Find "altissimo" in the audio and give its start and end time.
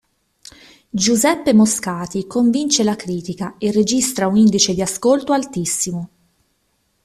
5.31-6.09